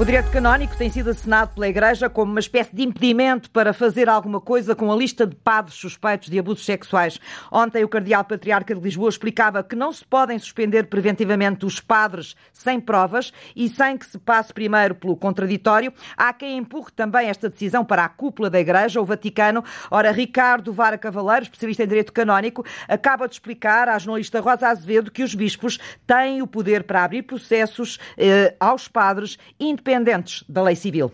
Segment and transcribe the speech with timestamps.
[0.00, 4.08] O direito canónico tem sido assinado pela Igreja como uma espécie de impedimento para fazer
[4.08, 7.20] alguma coisa com a lista de padres suspeitos de abusos sexuais.
[7.52, 12.34] Ontem, o Cardeal Patriarca de Lisboa explicava que não se podem suspender preventivamente os padres
[12.50, 15.92] sem provas e sem que se passe primeiro pelo contraditório.
[16.16, 19.62] Há quem empurre também esta decisão para a cúpula da Igreja, o Vaticano.
[19.90, 25.10] Ora, Ricardo Vara Cavaleiro, especialista em direito canónico, acaba de explicar à jornalista Rosa Azevedo
[25.10, 29.36] que os bispos têm o poder para abrir processos eh, aos padres,
[29.70, 31.12] independentes da lei civil.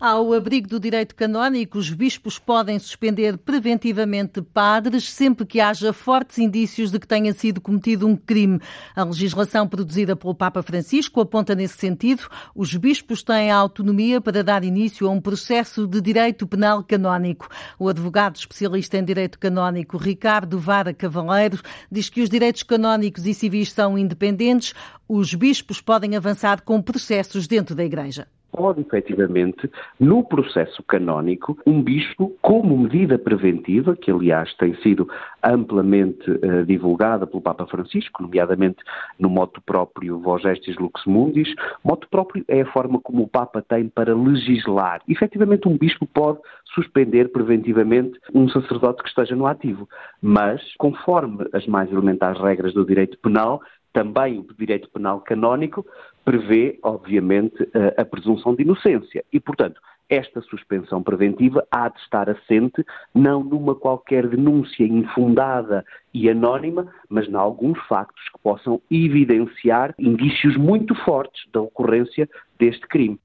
[0.00, 6.38] Ao abrigo do direito canónico, os bispos podem suspender preventivamente padres sempre que haja fortes
[6.38, 8.60] indícios de que tenha sido cometido um crime.
[8.94, 12.28] A legislação produzida pelo Papa Francisco aponta nesse sentido.
[12.54, 17.48] Os bispos têm a autonomia para dar início a um processo de direito penal canónico.
[17.76, 21.60] O advogado especialista em direito canónico, Ricardo Vara Cavaleiro,
[21.90, 24.74] diz que os direitos canónicos e civis são independentes.
[25.08, 31.82] Os bispos podem avançar com processos dentro da Igreja pode efetivamente, no processo canónico, um
[31.82, 35.08] bispo, como medida preventiva, que aliás tem sido
[35.42, 38.78] amplamente uh, divulgada pelo Papa Francisco, nomeadamente
[39.18, 41.54] no moto próprio Vos Gestis Lux Mundis,
[41.84, 45.00] moto próprio é a forma como o Papa tem para legislar.
[45.08, 46.38] Efetivamente, um bispo pode
[46.74, 49.88] suspender preventivamente um sacerdote que esteja no ativo,
[50.20, 53.60] mas, conforme as mais elementares regras do direito penal,
[53.92, 55.84] também o direito penal canónico
[56.28, 57.56] prevê, obviamente,
[57.96, 59.24] a, presunção de inocência.
[59.32, 66.28] E, portanto, esta suspensão preventiva há de estar assente não numa qualquer denúncia infundada e
[66.28, 73.18] anónima, mas em alguns factos que possam evidenciar indícios muito fortes da ocorrência deste crime.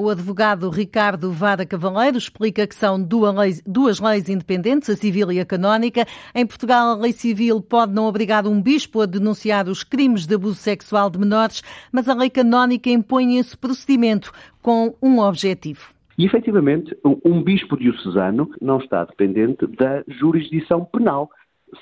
[0.00, 5.44] O advogado Ricardo Vara Cavaleiro explica que são duas leis, independentes, a civil e a
[5.44, 6.06] canónica.
[6.32, 10.36] Em Portugal, a lei civil pode não obrigar um bispo a denunciar os crimes de
[10.36, 14.30] abuso sexual de menores, mas a lei canónica impõe esse procedimento
[14.62, 15.92] com um objetivo.
[16.16, 21.28] E, efetivamente, um bispo diocesano não está dependente da jurisdição penal.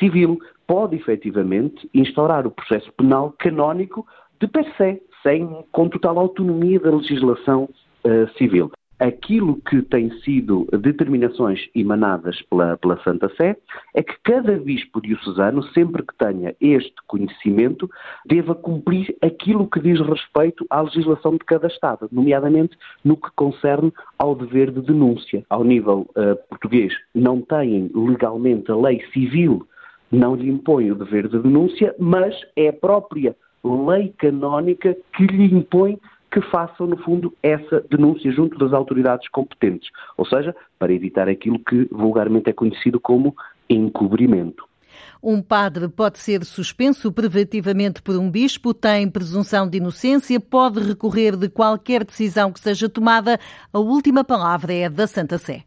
[0.00, 0.36] Civil
[0.66, 4.04] pode, efetivamente, instaurar o processo penal canónico
[4.40, 7.68] de per se, sem, com total autonomia da legislação
[8.04, 8.70] uh, civil.
[9.00, 13.56] Aquilo que tem sido determinações emanadas pela, pela Santa Sé
[13.94, 17.90] é que cada bispo diocesano, sempre que tenha este conhecimento,
[18.26, 23.90] deva cumprir aquilo que diz respeito à legislação de cada Estado, nomeadamente no que concerne
[24.18, 25.46] ao dever de denúncia.
[25.48, 29.66] Ao nível uh, português, não têm legalmente a lei civil,
[30.12, 33.34] não lhe impõe o dever de denúncia, mas é a própria
[33.64, 35.98] lei canónica que lhe impõe
[36.30, 41.58] que façam, no fundo, essa denúncia junto das autoridades competentes, ou seja, para evitar aquilo
[41.58, 43.34] que vulgarmente é conhecido como
[43.68, 44.68] encobrimento.
[45.22, 51.36] Um padre pode ser suspenso preventivamente por um bispo, tem presunção de inocência, pode recorrer
[51.36, 53.38] de qualquer decisão que seja tomada.
[53.72, 55.64] A última palavra é da Santa Sé.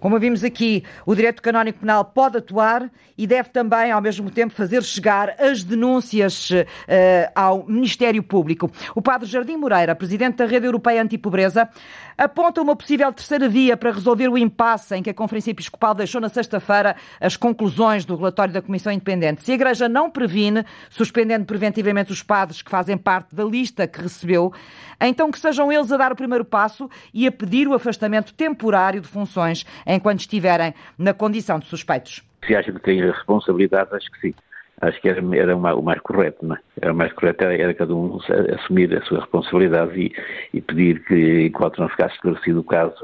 [0.00, 4.54] Como vimos aqui, o direito canónico penal pode atuar e deve também, ao mesmo tempo,
[4.54, 8.70] fazer chegar as denúncias uh, ao Ministério Público.
[8.94, 11.68] O padre Jardim Moreira, presidente da Rede Europeia Antipobreza,
[12.16, 16.20] aponta uma possível terceira via para resolver o impasse em que a Conferência Episcopal deixou
[16.20, 19.42] na sexta-feira as conclusões do relatório da Comissão Independente.
[19.42, 24.00] Se a Igreja não previne, suspendendo preventivamente os padres que fazem parte da lista que
[24.00, 24.52] recebeu,
[25.00, 29.00] então que sejam eles a dar o primeiro passo e a pedir o afastamento temporário
[29.00, 29.64] de funções
[29.94, 32.22] enquanto estiverem na condição de suspeitos.
[32.46, 34.34] Se acha que têm responsabilidade, acho que sim
[34.80, 36.58] acho que era, era o mais correto, não é?
[36.80, 38.18] Era o mais correto era, era cada um
[38.58, 40.12] assumir a sua responsabilidade e,
[40.54, 42.94] e, pedir que, enquanto não ficasse esclarecido o caso,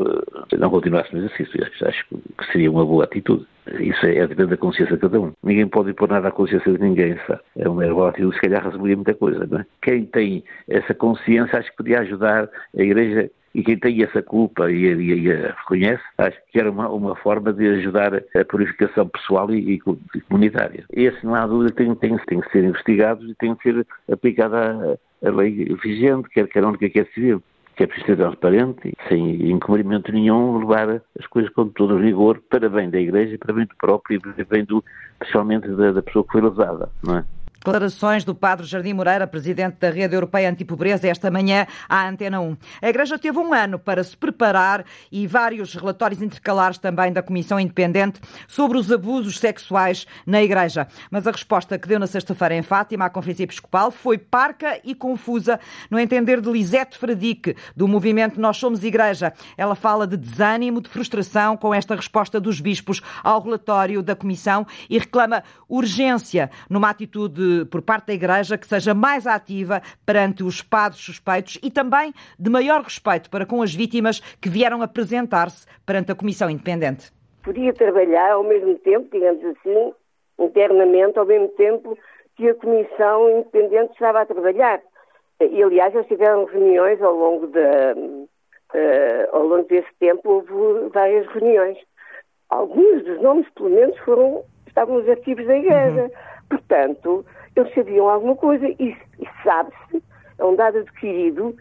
[0.59, 1.63] não continuasse no exercício.
[1.63, 3.47] Acho, acho que seria uma boa atitude.
[3.81, 5.33] Isso é, é depende da consciência de cada um.
[5.43, 7.41] Ninguém pode impor nada à consciência de ninguém, sabe?
[7.57, 9.67] É uma boa atitude, se calhar resolveria muita coisa, não é?
[9.83, 14.71] Quem tem essa consciência, acho que podia ajudar a Igreja e quem tem essa culpa
[14.71, 19.09] e, e, e a reconhece, acho que era uma, uma forma de ajudar a purificação
[19.09, 19.81] pessoal e,
[20.15, 20.84] e comunitária.
[20.93, 24.99] Esse, não há dúvida, tem, tem, tem que ser investigados e tem que ser aplicada
[25.25, 27.43] a, lei vigente, quer que a única, quer civil
[27.77, 32.41] que é preciso ser transparente sem encobrimento nenhum levar as coisas com todo o rigor
[32.51, 34.83] para bem da Igreja, para bem do próprio e para bem do,
[35.13, 37.25] especialmente da, da pessoa que foi lesada, não é?
[37.66, 42.57] Declarações do Padre Jardim Moreira, presidente da Rede Europeia Antipobreza, esta manhã à Antena 1.
[42.80, 47.59] A Igreja teve um ano para se preparar e vários relatórios intercalares também da Comissão
[47.59, 50.86] Independente sobre os abusos sexuais na Igreja.
[51.10, 54.95] Mas a resposta que deu na sexta-feira em Fátima à Conferência Episcopal foi parca e
[54.95, 55.59] confusa
[55.91, 59.33] no entender de Lisete Fradique, do movimento Nós Somos Igreja.
[59.57, 64.65] Ela fala de desânimo, de frustração com esta resposta dos bispos ao relatório da Comissão
[64.89, 70.43] e reclama urgência numa atitude de, por parte da Igreja que seja mais ativa perante
[70.43, 75.67] os padres suspeitos e também de maior respeito para com as vítimas que vieram apresentar-se
[75.85, 77.13] perante a Comissão Independente.
[77.43, 79.93] Podia trabalhar ao mesmo tempo, digamos assim,
[80.39, 81.97] internamente, ao mesmo tempo
[82.37, 84.81] que a Comissão Independente estava a trabalhar.
[85.41, 88.29] E, aliás, eles tiveram reuniões ao longo, de, uh,
[89.33, 91.79] ao longo desse tempo, houve várias reuniões.
[92.49, 96.03] Alguns dos nomes, pelo menos, foram, estavam nos arquivos da Igreja.
[96.03, 96.11] Uhum.
[96.49, 97.27] Portanto,
[97.57, 100.03] eles sabiam alguma coisa e, e sabe-se,
[100.39, 101.57] é um dado adquirido,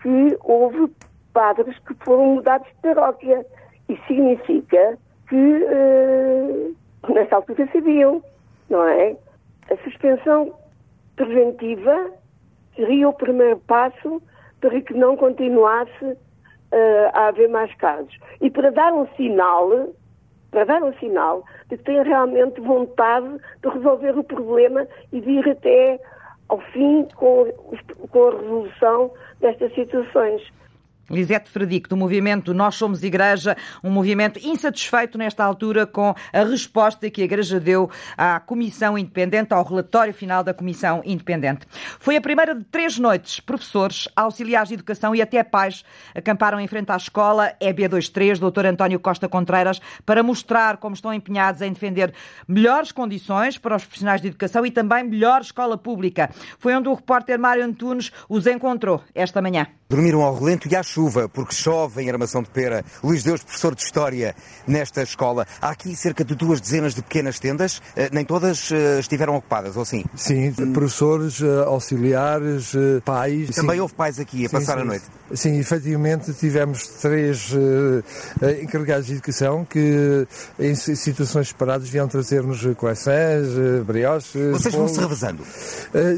[0.00, 0.90] que houve
[1.32, 3.44] padres que foram mudados de paróquia.
[3.88, 4.98] Isso significa
[5.28, 6.76] que, uh,
[7.12, 8.22] nessa altura, sabiam,
[8.68, 9.16] não é?
[9.70, 10.54] A suspensão
[11.16, 12.12] preventiva
[12.76, 14.22] seria o primeiro passo
[14.60, 18.16] para que não continuasse uh, a haver mais casos.
[18.40, 19.88] E para dar um sinal,
[20.50, 25.30] para dar um sinal de que tem realmente vontade de resolver o problema e de
[25.30, 26.00] ir até
[26.48, 27.52] ao fim com,
[28.10, 29.10] com a resolução
[29.40, 30.42] destas situações.
[31.10, 37.10] Lisete Fredico, do movimento Nós Somos Igreja, um movimento insatisfeito nesta altura com a resposta
[37.10, 41.66] que a Igreja deu à Comissão Independente, ao relatório final da Comissão Independente.
[41.98, 43.40] Foi a primeira de três noites.
[43.40, 45.84] Professores, auxiliares de educação e até pais
[46.14, 48.66] acamparam em frente à escola EB23, Dr.
[48.66, 52.14] António Costa Contreiras, para mostrar como estão empenhados em defender
[52.46, 56.30] melhores condições para os profissionais de educação e também melhor escola pública.
[56.58, 59.66] Foi onde o repórter Mário Antunes os encontrou esta manhã.
[59.88, 62.84] Dormiram ao relento e chuva, porque chove em Armação de Pera.
[63.02, 64.34] Luís Deus, professor de História
[64.66, 65.46] nesta escola.
[65.60, 69.76] Há aqui cerca de duas dezenas de pequenas tendas, eh, nem todas eh, estiveram ocupadas,
[69.76, 70.04] ou sim?
[70.14, 72.72] Sim, professores, eh, auxiliares,
[73.04, 73.54] pais.
[73.54, 73.80] Também sim.
[73.80, 74.82] houve pais aqui a sim, passar sim.
[74.82, 75.04] a noite?
[75.32, 77.52] Sim, efetivamente tivemos três
[78.60, 80.26] encarregados de educação que
[80.58, 84.32] em situações separadas vieram trazer-nos uh, brioches.
[84.50, 85.44] Vocês vão se revezando?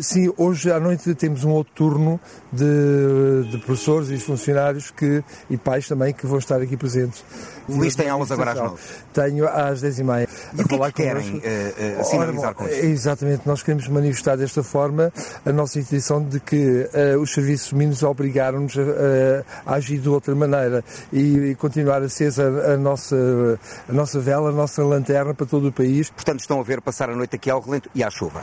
[0.02, 2.20] Sim, hoje à noite temos um outro turno
[2.50, 7.24] de, de professores e funcionários que, e pais também que vão estar aqui presentes.
[7.68, 8.82] O Luís tem aulas agora às nove?
[9.12, 10.28] Tenho às dez e meia.
[10.56, 12.74] E o que, é que querem uh, uh, sinalizar com isso?
[12.74, 15.12] Exatamente, nós queremos manifestar desta forma
[15.44, 20.34] a nossa intenção de que uh, os serviços mínimos obrigaram-nos a, a, agir de outra
[20.34, 23.16] maneira e, e continuar acesa a nossa,
[23.88, 26.10] a nossa vela, a nossa lanterna para todo o país.
[26.10, 28.42] Portanto, estão a ver passar a noite aqui ao relento e à chuva.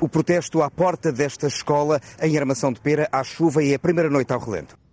[0.00, 4.10] O protesto à porta desta escola em Armação de Pera, à chuva e a primeira
[4.10, 4.85] noite ao relento.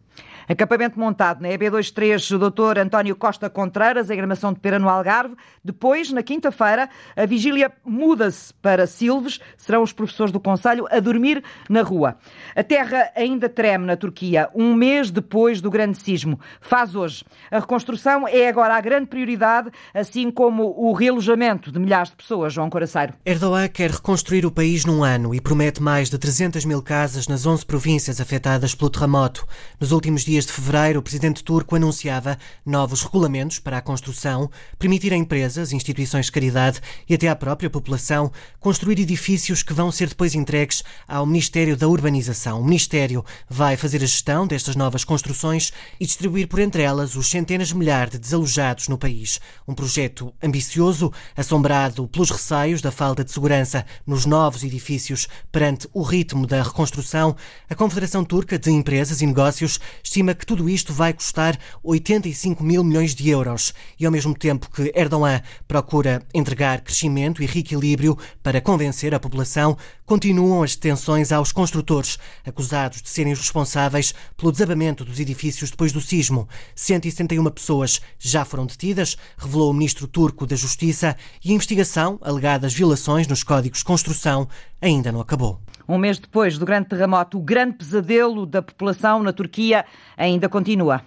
[0.48, 2.80] Acampamento montado na EB23 o Dr.
[2.80, 5.36] António Costa Contreiras, em gramação de pera no Algarve.
[5.64, 9.40] Depois, na quinta-feira, a vigília muda-se para Silves.
[9.58, 12.18] Serão os professores do Conselho a dormir na rua.
[12.56, 16.40] A terra ainda treme na Turquia, um mês depois do grande sismo.
[16.60, 17.24] Faz hoje.
[17.50, 22.54] A reconstrução é agora a grande prioridade, assim como o realojamento de milhares de pessoas,
[22.54, 23.14] João Coraceiro.
[23.26, 27.46] Erdogan quer reconstruir o país num ano e promete mais de 300 mil casas nas
[27.46, 29.46] 11 províncias afetadas pelo terremoto.
[29.80, 34.50] Nos últimos dias, dias de fevereiro, o presidente turco anunciava novos regulamentos para a construção,
[34.80, 39.92] permitir a empresas, instituições de caridade e até à própria população construir edifícios que vão
[39.92, 42.62] ser depois entregues ao Ministério da Urbanização.
[42.62, 47.30] O Ministério vai fazer a gestão destas novas construções e distribuir por entre elas os
[47.30, 49.40] centenas de milhares de desalojados no país.
[49.68, 56.02] Um projeto ambicioso, assombrado pelos receios da falta de segurança nos novos edifícios perante o
[56.02, 57.36] ritmo da reconstrução.
[57.70, 62.64] A Confederação Turca de Empresas e Negócios estima estima que tudo isto vai custar 85
[62.64, 63.74] mil milhões de euros.
[64.00, 69.78] E, ao mesmo tempo que Erdogan procura entregar crescimento e reequilíbrio para convencer a população,
[70.06, 75.92] continuam as detenções aos construtores, acusados de serem os responsáveis pelo desabamento dos edifícios depois
[75.92, 76.48] do sismo.
[76.76, 82.74] 171 pessoas já foram detidas, revelou o ministro turco da Justiça, e a investigação, alegadas
[82.74, 84.48] violações nos códigos de construção,
[84.82, 85.60] ainda não acabou.
[85.88, 91.02] Um mês depois do grande terremoto, o grande pesadelo da população na Turquia ainda continua.